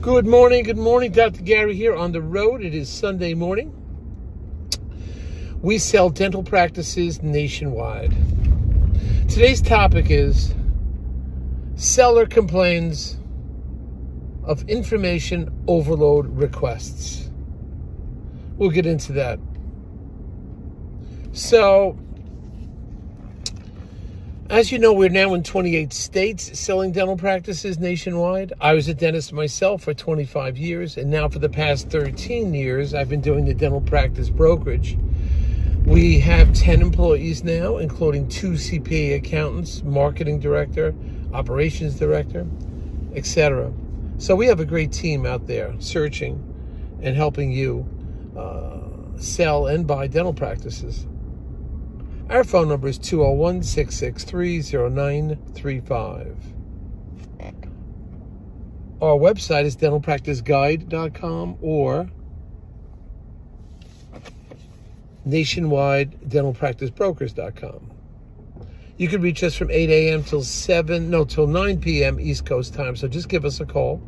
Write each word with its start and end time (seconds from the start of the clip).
Good 0.00 0.26
morning, 0.26 0.64
good 0.64 0.78
morning. 0.78 1.12
Dr. 1.12 1.42
Gary 1.42 1.76
here 1.76 1.94
on 1.94 2.12
the 2.12 2.22
road. 2.22 2.62
It 2.62 2.74
is 2.74 2.88
Sunday 2.88 3.34
morning. 3.34 3.70
We 5.60 5.76
sell 5.76 6.08
dental 6.08 6.42
practices 6.42 7.22
nationwide. 7.22 8.16
Today's 9.28 9.60
topic 9.60 10.10
is 10.10 10.54
seller 11.74 12.24
complains 12.24 13.18
of 14.42 14.66
information 14.70 15.50
overload 15.66 16.28
requests. 16.30 17.30
We'll 18.56 18.70
get 18.70 18.86
into 18.86 19.12
that. 19.12 19.38
So, 21.32 21.98
as 24.50 24.72
you 24.72 24.80
know, 24.80 24.92
we're 24.92 25.08
now 25.08 25.32
in 25.34 25.44
28 25.44 25.92
states 25.92 26.58
selling 26.58 26.90
dental 26.90 27.16
practices 27.16 27.78
nationwide. 27.78 28.52
I 28.60 28.74
was 28.74 28.88
a 28.88 28.94
dentist 28.94 29.32
myself 29.32 29.84
for 29.84 29.94
25 29.94 30.58
years, 30.58 30.96
and 30.96 31.08
now 31.08 31.28
for 31.28 31.38
the 31.38 31.48
past 31.48 31.88
13 31.88 32.52
years, 32.52 32.92
I've 32.92 33.08
been 33.08 33.20
doing 33.20 33.44
the 33.44 33.54
dental 33.54 33.80
practice 33.80 34.28
brokerage. 34.28 34.98
We 35.84 36.18
have 36.18 36.52
10 36.52 36.82
employees 36.82 37.44
now, 37.44 37.76
including 37.76 38.28
two 38.28 38.52
CPA 38.54 39.14
accountants, 39.18 39.84
marketing 39.84 40.40
director, 40.40 40.96
operations 41.32 41.94
director, 41.94 42.44
etc. 43.14 43.72
So 44.18 44.34
we 44.34 44.46
have 44.46 44.58
a 44.58 44.64
great 44.64 44.90
team 44.90 45.26
out 45.26 45.46
there 45.46 45.76
searching 45.78 46.42
and 47.00 47.14
helping 47.14 47.52
you 47.52 47.88
uh, 48.36 48.80
sell 49.16 49.68
and 49.68 49.86
buy 49.86 50.08
dental 50.08 50.34
practices. 50.34 51.06
Our 52.30 52.44
phone 52.44 52.68
number 52.68 52.86
is 52.86 52.96
201 52.96 53.64
663 53.64 54.62
0935. 54.62 56.36
Our 59.02 59.16
website 59.16 59.64
is 59.64 59.76
dentalpracticeguide.com 59.76 61.58
or 61.60 62.08
nationwide 65.24 66.20
dentalpracticebrokers.com. 66.20 67.90
You 68.96 69.08
can 69.08 69.22
reach 69.22 69.42
us 69.42 69.56
from 69.56 69.72
8 69.72 69.90
a.m. 69.90 70.22
till 70.22 70.44
7, 70.44 71.10
no, 71.10 71.24
till 71.24 71.48
9 71.48 71.80
p.m. 71.80 72.20
East 72.20 72.46
Coast 72.46 72.74
time. 72.74 72.94
So 72.94 73.08
just 73.08 73.28
give 73.28 73.44
us 73.44 73.58
a 73.58 73.66
call. 73.66 74.00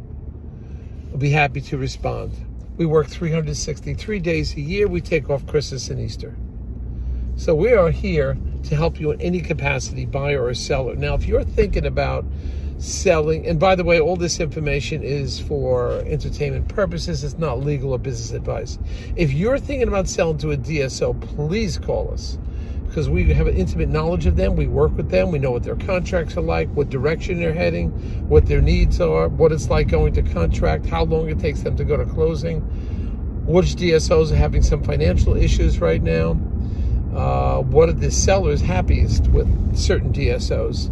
We'll 1.09 1.19
be 1.19 1.31
happy 1.31 1.61
to 1.63 1.77
respond. 1.77 2.33
We 2.77 2.87
work 2.87 3.09
363 3.09 4.21
days 4.21 4.55
a 4.55 4.61
year. 4.61 4.87
We 4.87 5.01
take 5.01 5.29
off 5.29 5.45
Christmas 5.49 5.91
and 5.91 5.99
Easter. 5.99 6.37
So 7.35 7.55
we 7.55 7.73
are 7.73 7.91
here 7.91 8.37
to 8.65 8.77
help 8.77 9.01
you 9.01 9.11
in 9.11 9.21
any 9.21 9.41
capacity, 9.41 10.05
buyer 10.05 10.45
or 10.45 10.55
seller. 10.55 10.95
Now, 10.95 11.15
if 11.15 11.27
you're 11.27 11.43
thinking 11.43 11.87
about 11.87 12.27
selling, 12.77 13.47
and 13.47 13.59
by 13.59 13.75
the 13.75 13.85
way, 13.85 13.99
all 13.99 14.17
this 14.17 14.39
information 14.39 15.03
is 15.03 15.41
for 15.41 16.03
entertainment 16.07 16.69
purposes, 16.69 17.25
it's 17.25 17.39
not 17.39 17.61
legal 17.61 17.93
or 17.93 17.99
business 17.99 18.33
advice. 18.33 18.79
If 19.17 19.33
you're 19.33 19.59
thinking 19.59 19.89
about 19.89 20.09
selling 20.09 20.39
to 20.39 20.53
a 20.53 20.57
DSO, 20.59 21.21
please 21.21 21.79
call 21.79 22.13
us 22.13 22.39
because 22.87 23.09
we 23.09 23.33
have 23.33 23.47
an 23.47 23.57
intimate 23.57 23.89
knowledge 23.89 24.27
of 24.27 24.37
them. 24.37 24.55
We 24.55 24.67
work 24.67 24.95
with 24.95 25.09
them. 25.09 25.31
We 25.31 25.39
know 25.39 25.53
what 25.53 25.63
their 25.63 25.77
contracts 25.77 26.37
are 26.37 26.43
like, 26.43 26.69
what 26.75 26.91
direction 26.91 27.39
they're 27.39 27.55
heading, 27.55 27.91
what 28.29 28.45
their 28.45 28.61
needs 28.61 29.01
are, 29.01 29.29
what 29.29 29.53
it's 29.53 29.71
like 29.71 29.89
going 29.89 30.13
to 30.13 30.23
contract, 30.23 30.85
how 30.85 31.05
long 31.05 31.31
it 31.31 31.41
takes 31.41 31.63
them 31.63 31.77
to 31.79 31.85
go 31.85 31.97
to 31.97 32.05
closing, 32.05 32.61
which 33.47 33.75
DSOs 33.77 34.31
are 34.31 34.37
having 34.37 34.63
some 34.63 34.85
financial 34.85 35.35
issues 35.35 35.81
right 35.81 36.03
now 36.03 36.37
uh, 37.15 37.61
what 37.61 37.89
are 37.89 37.95
the 37.95 38.11
sellers 38.11 38.61
happiest 38.61 39.29
with 39.29 39.77
certain 39.77 40.13
DSOs. 40.13 40.91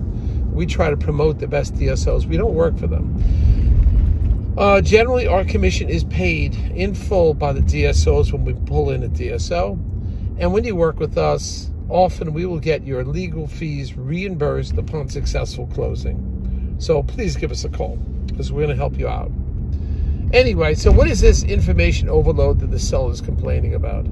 We 0.53 0.67
try 0.67 0.91
to 0.91 0.97
promote 0.97 1.39
the 1.39 1.47
best 1.47 1.75
DSOs. 1.75 2.27
We 2.27 2.37
don't 2.37 2.55
work 2.55 2.77
for 2.77 2.87
them. 2.87 4.55
Uh, 4.59 4.81
generally, 4.81 5.27
our 5.27 5.45
commission 5.45 5.89
is 5.89 6.05
paid 6.05 6.55
in 6.75 6.95
full 6.95 7.33
by 7.35 7.53
the 7.53 7.61
DSOs 7.61 8.33
when 8.33 8.45
we 8.45 8.55
pull 8.67 8.91
in 8.91 9.03
a 9.03 9.09
DSO. 9.09 9.73
And 10.39 10.53
when 10.53 10.65
you 10.65 10.77
work 10.77 10.99
with 10.99 11.17
us, 11.17 11.71
often 11.89 12.33
we 12.33 12.47
will 12.47 12.59
get 12.59 12.84
your 12.84 13.05
legal 13.05 13.47
fees 13.47 13.97
reimbursed 13.97 14.77
upon 14.77 15.09
successful 15.09 15.67
closing. 15.69 16.77
So 16.78 17.03
please 17.03 17.37
give 17.37 17.50
us 17.50 17.65
a 17.65 17.69
call 17.69 17.97
because 18.27 18.53
we're 18.53 18.65
going 18.65 18.77
to 18.77 18.77
help 18.77 18.99
you 18.99 19.09
out. 19.09 19.31
Anyway, 20.33 20.75
so 20.75 20.93
what 20.93 21.09
is 21.09 21.21
this 21.21 21.43
information 21.43 22.09
overload 22.09 22.61
that 22.61 22.71
the 22.71 22.78
seller 22.78 23.12
is 23.12 23.21
complaining 23.21 23.75
about? 23.75 24.06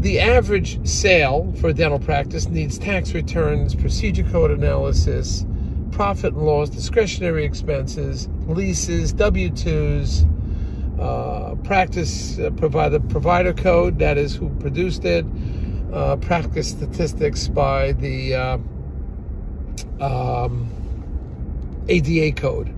The 0.00 0.18
average 0.18 0.86
sale 0.88 1.52
for 1.60 1.74
dental 1.74 1.98
practice 1.98 2.48
needs 2.48 2.78
tax 2.78 3.12
returns, 3.12 3.74
procedure 3.74 4.22
code 4.22 4.50
analysis, 4.50 5.44
profit 5.90 6.32
and 6.32 6.46
loss, 6.46 6.70
discretionary 6.70 7.44
expenses, 7.44 8.26
leases, 8.46 9.12
W 9.12 9.50
2s, 9.50 10.26
uh, 10.98 11.54
practice 11.56 12.38
uh, 12.38 12.48
provider, 12.52 12.98
provider 12.98 13.52
code, 13.52 13.98
that 13.98 14.16
is 14.16 14.34
who 14.34 14.48
produced 14.58 15.04
it, 15.04 15.26
uh, 15.92 16.16
practice 16.16 16.70
statistics 16.70 17.48
by 17.48 17.92
the 17.92 18.34
uh, 18.34 18.58
um, 20.00 20.66
ADA 21.88 22.32
code. 22.32 22.74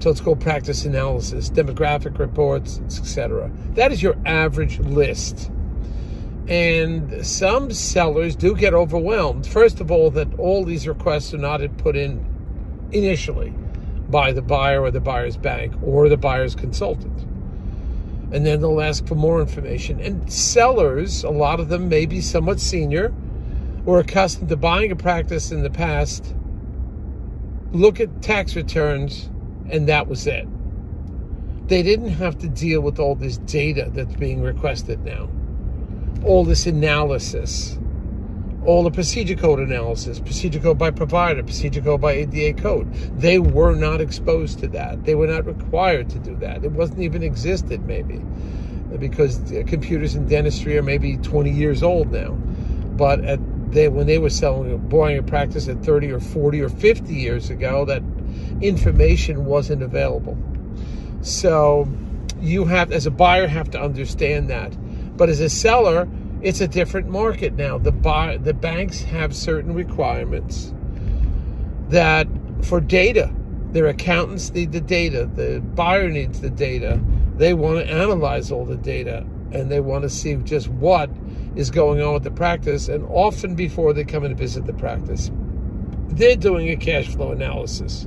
So 0.00 0.10
it's 0.10 0.20
called 0.20 0.40
practice 0.40 0.84
analysis, 0.84 1.48
demographic 1.48 2.18
reports, 2.18 2.82
etc. 2.86 3.50
That 3.70 3.92
is 3.92 4.02
your 4.02 4.16
average 4.26 4.78
list. 4.80 5.50
And 6.48 7.26
some 7.26 7.70
sellers 7.70 8.34
do 8.34 8.56
get 8.56 8.72
overwhelmed. 8.72 9.46
First 9.46 9.80
of 9.80 9.90
all, 9.90 10.10
that 10.12 10.38
all 10.38 10.64
these 10.64 10.88
requests 10.88 11.34
are 11.34 11.38
not 11.38 11.60
put 11.76 11.94
in 11.94 12.24
initially 12.90 13.52
by 14.08 14.32
the 14.32 14.40
buyer 14.40 14.80
or 14.80 14.90
the 14.90 15.00
buyer's 15.00 15.36
bank 15.36 15.74
or 15.82 16.08
the 16.08 16.16
buyer's 16.16 16.54
consultant. 16.54 17.20
And 18.32 18.46
then 18.46 18.62
they'll 18.62 18.80
ask 18.80 19.06
for 19.06 19.14
more 19.14 19.42
information. 19.42 20.00
And 20.00 20.32
sellers, 20.32 21.22
a 21.22 21.30
lot 21.30 21.60
of 21.60 21.68
them 21.68 21.90
may 21.90 22.06
be 22.06 22.22
somewhat 22.22 22.60
senior 22.60 23.12
or 23.84 24.00
accustomed 24.00 24.48
to 24.48 24.56
buying 24.56 24.90
a 24.90 24.96
practice 24.96 25.52
in 25.52 25.62
the 25.62 25.70
past, 25.70 26.34
look 27.72 28.00
at 28.00 28.22
tax 28.22 28.56
returns, 28.56 29.28
and 29.70 29.86
that 29.88 30.08
was 30.08 30.26
it. 30.26 30.48
They 31.68 31.82
didn't 31.82 32.08
have 32.08 32.38
to 32.38 32.48
deal 32.48 32.80
with 32.80 32.98
all 32.98 33.14
this 33.14 33.36
data 33.38 33.90
that's 33.92 34.16
being 34.16 34.40
requested 34.40 35.04
now 35.04 35.28
all 36.24 36.44
this 36.44 36.66
analysis, 36.66 37.78
all 38.64 38.82
the 38.82 38.90
procedure 38.90 39.36
code 39.36 39.60
analysis, 39.60 40.20
procedure 40.20 40.60
code 40.60 40.78
by 40.78 40.90
provider, 40.90 41.42
procedure 41.42 41.80
code 41.80 42.00
by 42.00 42.12
ADA 42.12 42.60
code. 42.60 42.92
They 43.18 43.38
were 43.38 43.74
not 43.74 44.00
exposed 44.00 44.58
to 44.60 44.68
that. 44.68 45.04
They 45.04 45.14
were 45.14 45.26
not 45.26 45.46
required 45.46 46.10
to 46.10 46.18
do 46.18 46.34
that. 46.36 46.64
It 46.64 46.72
wasn't 46.72 47.00
even 47.00 47.22
existed, 47.22 47.84
maybe, 47.86 48.20
because 48.98 49.38
computers 49.66 50.14
in 50.14 50.26
dentistry 50.26 50.76
are 50.76 50.82
maybe 50.82 51.16
20 51.18 51.50
years 51.50 51.82
old 51.82 52.12
now. 52.12 52.32
But 52.32 53.24
at 53.24 53.40
they, 53.70 53.88
when 53.88 54.06
they 54.06 54.18
were 54.18 54.30
selling, 54.30 54.76
buying 54.88 55.18
a 55.18 55.22
practice 55.22 55.68
at 55.68 55.84
30 55.84 56.12
or 56.12 56.20
40 56.20 56.62
or 56.62 56.68
50 56.68 57.12
years 57.12 57.50
ago, 57.50 57.84
that 57.84 58.02
information 58.60 59.44
wasn't 59.44 59.82
available. 59.82 60.38
So 61.20 61.88
you 62.40 62.64
have, 62.64 62.92
as 62.92 63.06
a 63.06 63.10
buyer, 63.10 63.46
have 63.46 63.70
to 63.72 63.80
understand 63.80 64.48
that 64.50 64.74
but 65.18 65.28
as 65.28 65.40
a 65.40 65.50
seller, 65.50 66.08
it's 66.40 66.60
a 66.60 66.68
different 66.68 67.08
market 67.08 67.54
now. 67.54 67.76
The 67.76 67.92
buy, 67.92 68.38
the 68.38 68.54
banks 68.54 69.02
have 69.02 69.34
certain 69.34 69.74
requirements 69.74 70.72
that 71.88 72.28
for 72.62 72.80
data, 72.80 73.30
their 73.72 73.86
accountants 73.86 74.52
need 74.52 74.72
the 74.72 74.80
data, 74.80 75.28
the 75.34 75.60
buyer 75.60 76.08
needs 76.08 76.40
the 76.40 76.50
data. 76.50 77.00
They 77.36 77.54
want 77.54 77.78
to 77.78 77.92
analyze 77.92 78.50
all 78.50 78.64
the 78.64 78.76
data 78.76 79.26
and 79.52 79.70
they 79.70 79.80
want 79.80 80.02
to 80.02 80.10
see 80.10 80.36
just 80.36 80.68
what 80.68 81.10
is 81.56 81.70
going 81.70 82.00
on 82.00 82.14
with 82.14 82.22
the 82.22 82.30
practice. 82.30 82.88
And 82.88 83.04
often 83.08 83.54
before 83.54 83.92
they 83.92 84.04
come 84.04 84.24
and 84.24 84.36
visit 84.36 84.66
the 84.66 84.72
practice, 84.72 85.30
they're 86.08 86.36
doing 86.36 86.68
a 86.68 86.76
cash 86.76 87.08
flow 87.08 87.32
analysis. 87.32 88.06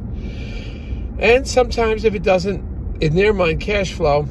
And 1.20 1.48
sometimes, 1.48 2.04
if 2.04 2.16
it 2.16 2.24
doesn't, 2.24 3.02
in 3.02 3.16
their 3.16 3.34
mind, 3.34 3.62
cash 3.62 3.94
flow, 3.94 4.28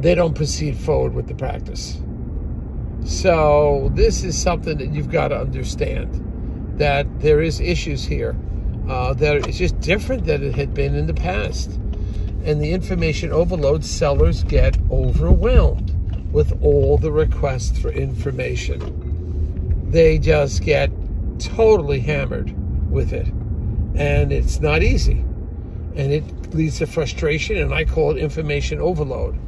they 0.00 0.14
don't 0.14 0.34
proceed 0.34 0.76
forward 0.76 1.14
with 1.14 1.26
the 1.26 1.34
practice. 1.34 2.00
So 3.04 3.90
this 3.94 4.22
is 4.22 4.40
something 4.40 4.78
that 4.78 4.92
you've 4.92 5.10
got 5.10 5.28
to 5.28 5.38
understand 5.38 6.24
that 6.78 7.20
there 7.20 7.40
is 7.40 7.60
issues 7.60 8.04
here 8.04 8.36
uh, 8.88 9.12
that 9.14 9.46
it's 9.46 9.58
just 9.58 9.78
different 9.80 10.24
than 10.24 10.42
it 10.42 10.54
had 10.54 10.72
been 10.72 10.94
in 10.94 11.06
the 11.06 11.14
past, 11.14 11.70
and 12.44 12.60
the 12.60 12.72
information 12.72 13.32
overload 13.32 13.84
sellers 13.84 14.44
get 14.44 14.78
overwhelmed 14.90 15.94
with 16.32 16.58
all 16.62 16.96
the 16.96 17.12
requests 17.12 17.78
for 17.78 17.90
information. 17.90 19.90
They 19.90 20.18
just 20.18 20.62
get 20.62 20.90
totally 21.38 22.00
hammered 22.00 22.54
with 22.90 23.12
it, 23.12 23.26
and 23.94 24.32
it's 24.32 24.60
not 24.60 24.82
easy, 24.82 25.24
and 25.96 26.12
it 26.12 26.54
leads 26.54 26.78
to 26.78 26.86
frustration, 26.86 27.56
and 27.56 27.74
I 27.74 27.84
call 27.84 28.12
it 28.12 28.18
information 28.18 28.80
overload 28.80 29.38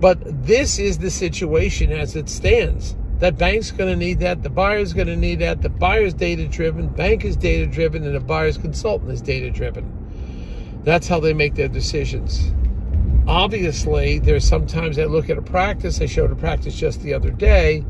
but 0.00 0.18
this 0.44 0.78
is 0.78 0.98
the 0.98 1.10
situation 1.10 1.92
as 1.92 2.16
it 2.16 2.28
stands. 2.28 2.96
That 3.18 3.36
bank's 3.36 3.70
going 3.70 3.90
to 3.90 3.96
need 3.96 4.20
that. 4.20 4.42
The 4.42 4.48
buyer's 4.48 4.94
going 4.94 5.08
to 5.08 5.16
need 5.16 5.40
that. 5.40 5.60
The 5.60 5.68
buyer's 5.68 6.14
data 6.14 6.48
driven. 6.48 6.88
Bank 6.88 7.24
is 7.24 7.36
data 7.36 7.66
driven, 7.66 8.04
and 8.04 8.14
the 8.14 8.20
buyer's 8.20 8.56
consultant 8.56 9.12
is 9.12 9.20
data 9.20 9.50
driven. 9.50 10.80
That's 10.84 11.06
how 11.06 11.20
they 11.20 11.34
make 11.34 11.54
their 11.54 11.68
decisions. 11.68 12.52
Obviously, 13.26 14.18
there's 14.18 14.46
sometimes 14.46 14.98
I 14.98 15.04
look 15.04 15.28
at 15.28 15.36
a 15.36 15.42
practice, 15.42 16.00
I 16.00 16.06
showed 16.06 16.32
a 16.32 16.34
practice 16.34 16.74
just 16.74 17.02
the 17.02 17.12
other 17.12 17.30
day 17.30 17.84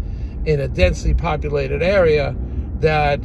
in 0.44 0.58
a 0.58 0.66
densely 0.66 1.14
populated 1.14 1.82
area 1.82 2.34
that 2.80 3.20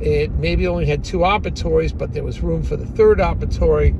it 0.00 0.32
maybe 0.32 0.66
only 0.66 0.86
had 0.86 1.04
two 1.04 1.18
operatories, 1.18 1.96
but 1.96 2.12
there 2.12 2.24
was 2.24 2.40
room 2.40 2.62
for 2.62 2.76
the 2.76 2.86
third 2.86 3.18
operatory. 3.18 3.94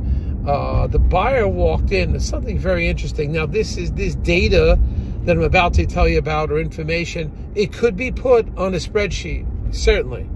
Uh, 0.46 0.86
the 0.86 0.98
buyer 0.98 1.48
walked 1.48 1.90
in. 1.90 2.18
Something 2.20 2.58
very 2.58 2.88
interesting. 2.88 3.32
Now, 3.32 3.46
this 3.46 3.76
is 3.76 3.92
this 3.92 4.14
data 4.14 4.78
that 5.24 5.36
I'm 5.36 5.42
about 5.42 5.72
to 5.74 5.86
tell 5.86 6.06
you 6.06 6.18
about 6.18 6.50
or 6.50 6.58
information. 6.58 7.52
It 7.54 7.72
could 7.72 7.96
be 7.96 8.10
put 8.10 8.46
on 8.58 8.74
a 8.74 8.78
spreadsheet, 8.78 9.46
certainly. 9.74 10.28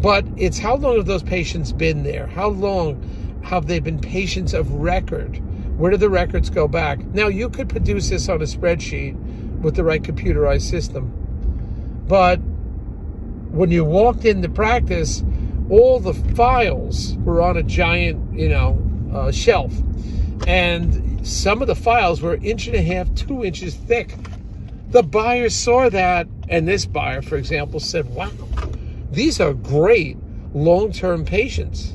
But 0.00 0.24
it's 0.36 0.58
how 0.58 0.76
long 0.76 0.96
have 0.96 1.06
those 1.06 1.22
patients 1.22 1.72
been 1.72 2.02
there? 2.02 2.28
How 2.28 2.48
long 2.48 3.02
have 3.42 3.66
they 3.66 3.78
been 3.78 4.00
patients 4.00 4.54
of 4.54 4.72
record? 4.72 5.42
Where 5.78 5.90
do 5.90 5.96
the 5.96 6.08
records 6.08 6.50
go 6.50 6.66
back? 6.66 7.04
Now, 7.06 7.28
you 7.28 7.50
could 7.50 7.68
produce 7.68 8.08
this 8.08 8.28
on 8.28 8.40
a 8.40 8.46
spreadsheet 8.46 9.16
with 9.60 9.76
the 9.76 9.84
right 9.84 10.02
computerized 10.02 10.68
system. 10.68 11.12
But 12.06 12.36
when 13.50 13.70
you 13.70 13.84
walked 13.84 14.24
into 14.24 14.48
practice, 14.48 15.22
all 15.70 16.00
the 16.00 16.14
files 16.14 17.14
were 17.18 17.42
on 17.42 17.56
a 17.56 17.62
giant, 17.62 18.38
you 18.38 18.48
know, 18.48 18.78
uh, 19.12 19.30
shelf. 19.30 19.72
And 20.46 21.26
some 21.26 21.60
of 21.60 21.68
the 21.68 21.74
files 21.74 22.22
were 22.22 22.36
inch 22.36 22.66
and 22.66 22.76
a 22.76 22.82
half, 22.82 23.14
two 23.14 23.44
inches 23.44 23.74
thick. 23.74 24.14
The 24.90 25.02
buyer 25.02 25.50
saw 25.50 25.90
that, 25.90 26.26
and 26.48 26.66
this 26.66 26.86
buyer, 26.86 27.20
for 27.20 27.36
example, 27.36 27.80
said, 27.80 28.08
wow, 28.14 28.30
these 29.10 29.40
are 29.40 29.52
great 29.52 30.16
long-term 30.54 31.26
patients. 31.26 31.92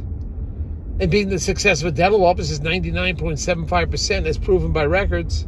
And 1.00 1.10
being 1.10 1.30
the 1.30 1.40
success 1.40 1.82
of 1.82 1.88
a 1.88 1.92
dental 1.92 2.24
office 2.24 2.52
is 2.52 2.60
99.75% 2.60 4.28
as 4.28 4.38
proven 4.38 4.72
by 4.72 4.86
records, 4.86 5.48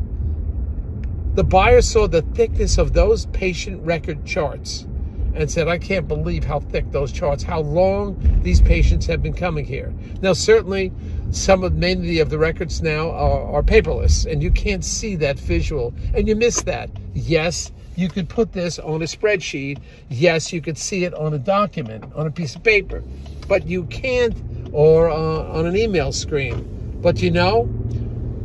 the 1.36 1.44
buyer 1.44 1.81
saw 1.81 2.07
the 2.07 2.24
thickness 2.24 2.80
of 2.80 2.94
those 2.94 3.27
patient 3.27 3.86
record 3.86 4.25
charts 4.25 4.88
and 5.35 5.51
said, 5.51 5.67
I 5.67 5.77
can't 5.77 6.07
believe 6.07 6.43
how 6.43 6.59
thick 6.59 6.91
those 6.91 7.11
charts, 7.11 7.43
how 7.43 7.59
long 7.59 8.17
these 8.41 8.61
patients 8.61 9.05
have 9.07 9.21
been 9.21 9.33
coming 9.33 9.65
here. 9.65 9.93
Now, 10.21 10.33
certainly, 10.33 10.91
some 11.31 11.63
of 11.63 11.75
many 11.75 12.19
of 12.19 12.29
the 12.29 12.37
records 12.37 12.81
now 12.81 13.11
are, 13.11 13.55
are 13.55 13.63
paperless, 13.63 14.25
and 14.31 14.41
you 14.41 14.51
can't 14.51 14.83
see 14.83 15.15
that 15.17 15.37
visual, 15.37 15.93
and 16.13 16.27
you 16.27 16.35
miss 16.35 16.61
that. 16.63 16.89
Yes, 17.13 17.71
you 17.95 18.09
could 18.09 18.29
put 18.29 18.53
this 18.53 18.79
on 18.79 19.01
a 19.01 19.05
spreadsheet. 19.05 19.79
Yes, 20.09 20.53
you 20.53 20.61
could 20.61 20.77
see 20.77 21.03
it 21.03 21.13
on 21.13 21.33
a 21.33 21.39
document, 21.39 22.05
on 22.15 22.27
a 22.27 22.31
piece 22.31 22.55
of 22.55 22.63
paper, 22.63 23.03
but 23.47 23.67
you 23.67 23.83
can't, 23.85 24.35
or 24.71 25.09
uh, 25.09 25.15
on 25.15 25.65
an 25.65 25.75
email 25.75 26.11
screen. 26.11 26.99
But 27.01 27.21
you 27.21 27.31
know, 27.31 27.69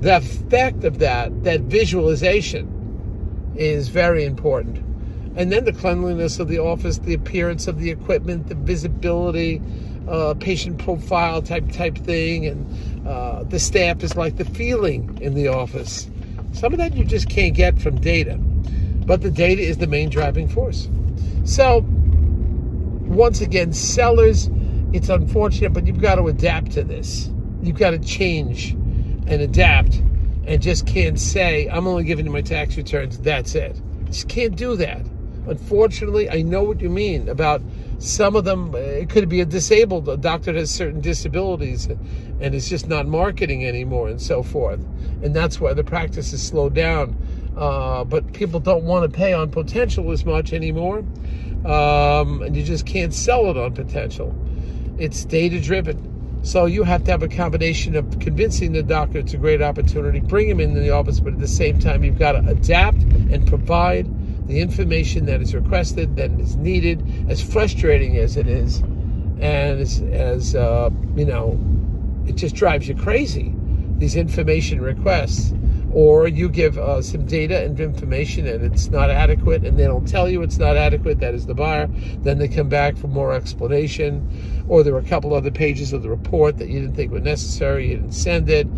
the 0.01 0.17
effect 0.17 0.85
of 0.85 0.99
that, 0.99 1.45
that 1.45 1.61
visualization, 1.63 2.77
is 3.57 3.89
very 3.89 4.25
important. 4.25 4.90
And 5.37 5.53
then 5.53 5.65
the 5.65 5.73
cleanliness 5.73 6.39
of 6.39 6.49
the 6.49 6.59
office, 6.59 6.99
the 6.99 7.15
appearance 7.15 7.69
of 7.69 7.79
the 7.79 7.91
equipment, 7.91 8.49
the 8.49 8.55
visibility, 8.55 9.63
uh, 10.09 10.35
patient 10.35 10.79
profile 10.79 11.41
type 11.41 11.71
type 11.71 11.97
thing, 11.99 12.47
and 12.47 13.09
uh, 13.09 13.45
the 13.45 13.59
staff 13.59 14.03
is 14.03 14.17
like 14.17 14.37
the 14.37 14.45
feeling 14.45 15.17
in 15.21 15.35
the 15.35 15.49
office. 15.49 16.09
Some 16.53 16.73
of 16.73 16.79
that 16.79 16.97
you 16.97 17.05
just 17.05 17.29
can't 17.29 17.55
get 17.55 17.81
from 17.81 18.01
data, 18.01 18.37
but 19.07 19.23
the 19.23 19.31
data 19.31 19.63
is 19.63 19.79
the 19.79 19.87
main 19.87 20.11
driving 20.11 20.49
force. 20.49 20.89
So, 21.45 21.85
once 23.07 23.41
again, 23.41 23.73
sellers, 23.73 24.51
it's 24.93 25.09
unfortunate, 25.09 25.73
but 25.73 25.87
you've 25.87 26.01
got 26.01 26.17
to 26.17 26.27
adapt 26.27 26.73
to 26.73 26.83
this. 26.83 27.31
You've 27.63 27.79
got 27.79 27.91
to 27.91 27.99
change 27.99 28.73
and 28.73 29.41
adapt 29.41 30.03
and 30.47 30.61
just 30.61 30.87
can't 30.87 31.19
say, 31.19 31.69
I'm 31.69 31.87
only 31.87 32.05
giving 32.05 32.27
you 32.27 32.33
my 32.33 32.41
tax 32.41 32.77
returns, 32.77 33.19
that's 33.19 33.55
it. 33.55 33.81
Just 34.07 34.29
can't 34.29 34.57
do 34.57 34.75
that. 34.77 35.05
Unfortunately, 35.51 36.31
I 36.31 36.43
know 36.43 36.63
what 36.63 36.81
you 36.81 36.89
mean 36.89 37.29
about 37.29 37.61
some 37.99 38.37
of 38.37 38.45
them. 38.45 38.73
It 38.77 39.11
could 39.11 39.29
be 39.29 39.41
a 39.41 39.45
disabled 39.45 40.09
a 40.09 40.17
doctor 40.17 40.53
has 40.53 40.71
certain 40.71 41.01
disabilities 41.01 41.87
and 41.87 42.55
it's 42.55 42.69
just 42.69 42.87
not 42.87 43.09
marketing 43.09 43.67
anymore 43.67 44.09
and 44.09 44.23
so 44.23 44.45
forth. 44.45 44.79
And 45.25 45.35
that's 45.35 45.61
why 45.61 45.75
the 45.75 45.83
practice 45.83 46.33
is 46.33 46.41
slowed 46.41 46.75
down. 46.75 47.17
Uh, 47.57 48.05
but 48.05 48.33
people 48.33 48.61
don't 48.61 48.85
want 48.85 49.11
to 49.11 49.15
pay 49.15 49.33
on 49.33 49.51
potential 49.51 50.13
as 50.13 50.25
much 50.25 50.53
anymore. 50.53 50.99
Um, 51.65 52.43
and 52.43 52.57
you 52.57 52.63
just 52.63 52.87
can't 52.87 53.13
sell 53.13 53.51
it 53.51 53.57
on 53.57 53.75
potential. 53.75 54.33
It's 54.99 55.25
data 55.25 55.61
driven. 55.61 56.07
So 56.45 56.67
you 56.67 56.85
have 56.85 57.03
to 57.05 57.11
have 57.11 57.25
a 57.25 57.29
combination 57.29 57.97
of 57.97 58.21
convincing 58.21 58.73
the 58.73 58.85
doctor 58.85 59.19
it's 59.19 59.35
a 59.35 59.37
great 59.37 59.61
opportunity, 59.61 60.21
bring 60.21 60.49
him 60.49 60.61
into 60.61 60.79
the 60.79 60.91
office, 60.91 61.19
but 61.19 61.33
at 61.33 61.41
the 61.41 61.49
same 61.49 61.81
time, 61.81 62.05
you've 62.05 62.21
got 62.21 62.33
to 62.33 62.49
adapt 62.49 63.03
and 63.03 63.47
provide 63.49 64.07
the 64.47 64.61
information 64.61 65.27
that 65.27 65.41
is 65.41 65.55
requested, 65.55 66.17
that 66.17 66.31
is 66.33 66.57
needed, 66.57 67.05
as 67.29 67.43
frustrating 67.43 68.17
as 68.17 68.37
it 68.37 68.47
is, 68.47 68.81
and 69.41 69.81
as, 69.81 70.01
as 70.03 70.55
uh, 70.55 70.91
you 71.17 71.25
know, 71.25 71.59
it 72.27 72.37
just 72.37 72.55
drives 72.55 72.89
you 72.89 72.95
crazy, 72.95 73.55
these 73.97 74.17
information 74.17 74.81
requests. 74.81 75.53
Or 75.93 76.29
you 76.29 76.49
give 76.49 76.79
uh, 76.79 77.03
some 77.03 77.27
data 77.27 77.65
and 77.65 77.79
information 77.81 78.47
and 78.47 78.65
it's 78.65 78.91
not 78.91 79.11
adequate 79.11 79.65
and 79.65 79.77
they 79.77 79.87
don't 79.87 80.07
tell 80.07 80.29
you 80.29 80.41
it's 80.43 80.57
not 80.57 80.77
adequate 80.77 81.19
that 81.19 81.35
is 81.35 81.47
the 81.47 81.55
buyer 81.55 81.89
then 82.21 82.39
they 82.39 82.47
come 82.47 82.69
back 82.69 82.97
for 82.97 83.09
more 83.09 83.33
explanation. 83.33 84.65
Or 84.69 84.85
there 84.85 84.95
are 84.95 85.01
a 85.01 85.05
couple 85.05 85.35
other 85.35 85.51
pages 85.51 85.93
of 85.93 86.05
the 86.05 86.09
report 86.09 86.59
that 86.59 86.69
you 86.69 86.79
didn't 86.79 86.95
think 86.95 87.11
were 87.11 87.19
necessary 87.19 87.89
you 87.89 87.97
didn't 87.97 88.13
send 88.13 88.49
it 88.49 88.69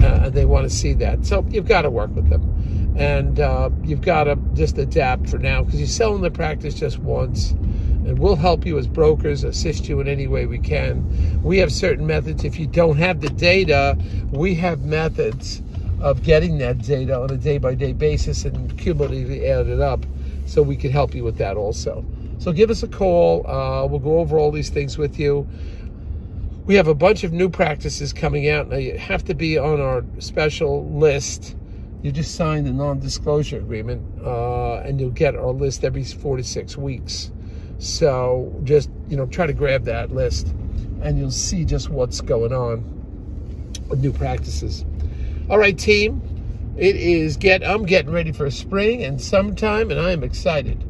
uh, 0.00 0.24
and 0.24 0.32
they 0.32 0.46
want 0.46 0.64
to 0.64 0.74
see 0.74 0.94
that. 0.94 1.26
So 1.26 1.44
you've 1.50 1.68
got 1.68 1.82
to 1.82 1.90
work 1.90 2.14
with 2.14 2.30
them 2.30 2.81
and 2.96 3.40
uh, 3.40 3.70
you've 3.82 4.02
got 4.02 4.24
to 4.24 4.36
just 4.54 4.78
adapt 4.78 5.28
for 5.28 5.38
now 5.38 5.62
because 5.62 5.78
you're 5.80 5.88
selling 5.88 6.22
the 6.22 6.30
practice 6.30 6.74
just 6.74 6.98
once 6.98 7.50
and 7.50 8.18
we'll 8.18 8.36
help 8.36 8.66
you 8.66 8.78
as 8.78 8.86
brokers 8.86 9.44
assist 9.44 9.88
you 9.88 10.00
in 10.00 10.08
any 10.08 10.26
way 10.26 10.44
we 10.46 10.58
can 10.58 11.42
we 11.42 11.58
have 11.58 11.72
certain 11.72 12.06
methods 12.06 12.44
if 12.44 12.58
you 12.58 12.66
don't 12.66 12.98
have 12.98 13.20
the 13.20 13.30
data 13.30 13.96
we 14.30 14.54
have 14.54 14.80
methods 14.80 15.62
of 16.02 16.22
getting 16.24 16.58
that 16.58 16.78
data 16.78 17.16
on 17.16 17.30
a 17.30 17.36
day 17.36 17.58
by 17.58 17.74
day 17.74 17.92
basis 17.92 18.44
and 18.44 18.76
cumulatively 18.76 19.46
add 19.46 19.68
it 19.68 19.80
up 19.80 20.04
so 20.46 20.60
we 20.62 20.76
can 20.76 20.90
help 20.90 21.14
you 21.14 21.22
with 21.22 21.38
that 21.38 21.56
also. 21.56 22.04
So 22.38 22.52
give 22.52 22.70
us 22.70 22.82
a 22.82 22.88
call. 22.88 23.46
Uh, 23.46 23.86
we'll 23.86 24.00
go 24.00 24.18
over 24.18 24.36
all 24.36 24.50
these 24.50 24.68
things 24.68 24.98
with 24.98 25.18
you. 25.18 25.48
We 26.66 26.74
have 26.74 26.88
a 26.88 26.94
bunch 26.94 27.22
of 27.24 27.32
new 27.32 27.48
practices 27.48 28.12
coming 28.12 28.48
out. 28.48 28.68
Now 28.68 28.76
you 28.76 28.98
have 28.98 29.24
to 29.26 29.34
be 29.34 29.58
on 29.58 29.80
our 29.80 30.04
special 30.18 30.88
list. 30.90 31.56
You 32.02 32.12
just 32.12 32.34
sign 32.34 32.66
a 32.66 32.72
non-disclosure 32.72 33.58
agreement 33.58 34.02
uh, 34.24 34.78
and 34.78 35.00
you'll 35.00 35.10
get 35.10 35.36
our 35.36 35.52
list 35.52 35.84
every 35.84 36.04
four 36.04 36.36
to 36.36 36.42
six 36.42 36.76
weeks. 36.76 37.30
So 37.78 38.58
just, 38.64 38.90
you 39.08 39.16
know, 39.16 39.26
try 39.26 39.46
to 39.46 39.52
grab 39.52 39.84
that 39.84 40.10
list 40.12 40.48
and 41.02 41.18
you'll 41.18 41.30
see 41.30 41.64
just 41.64 41.90
what's 41.90 42.20
going 42.20 42.52
on 42.52 42.82
with 43.88 44.00
new 44.00 44.12
practices. 44.12 44.84
All 45.50 45.58
right, 45.58 45.76
team. 45.76 46.22
It 46.76 46.96
is 46.96 47.36
get. 47.36 47.62
I'm 47.66 47.84
getting 47.84 48.12
ready 48.12 48.32
for 48.32 48.50
spring 48.50 49.04
and 49.04 49.20
summertime, 49.20 49.90
and 49.90 50.00
I 50.00 50.12
am 50.12 50.24
excited. 50.24 50.82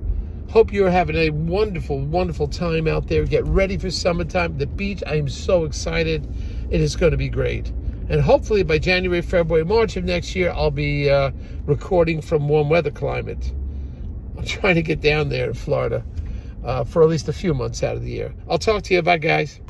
Hope 0.51 0.73
you're 0.73 0.91
having 0.91 1.17
a 1.17 1.31
wonderful, 1.31 1.99
wonderful 1.99 2.47
time 2.47 2.87
out 2.87 3.09
there. 3.09 3.25
Get 3.25 3.45
ready 3.47 3.77
for 3.77 3.91
summertime. 3.91 4.59
The 4.59 4.67
beach. 4.67 5.03
I 5.07 5.17
am 5.17 5.29
so 5.29 5.65
excited. 5.65 6.29
It 6.71 6.81
is 6.81 6.95
going 6.95 7.11
to 7.11 7.17
be 7.17 7.29
great. 7.29 7.73
And 8.13 8.21
hopefully 8.21 8.63
by 8.63 8.79
January, 8.79 9.23
February, 9.23 9.65
March 9.65 9.97
of 9.97 10.05
next 10.05 10.37
year, 10.37 10.51
I'll 10.51 10.71
be 10.71 11.09
uh, 11.09 11.31
recording 11.65 12.21
from 12.21 12.47
warm 12.47 12.69
weather 12.69 12.91
climate. 12.91 13.55
I'm 14.37 14.45
trying 14.45 14.75
to 14.75 14.83
get 14.83 15.01
down 15.01 15.31
there 15.31 15.47
in 15.47 15.55
Florida 15.55 16.05
uh, 16.63 16.85
for 16.85 17.03
at 17.03 17.09
least 17.09 17.29
a 17.29 17.33
few 17.33 17.55
months 17.55 17.83
out 17.83 17.97
of 17.97 18.03
the 18.03 18.11
year. 18.11 18.35
I'll 18.51 18.59
talk 18.59 18.83
to 18.83 18.95
you. 18.95 19.01
Bye, 19.01 19.17
guys. 19.17 19.62